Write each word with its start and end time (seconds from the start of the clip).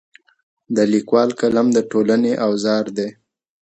د 0.75 0.77
لیکوال 0.93 1.29
قلم 1.39 1.67
د 1.73 1.77
ټولنې 1.91 2.33
اواز 2.45 2.65
دی. 2.97 3.09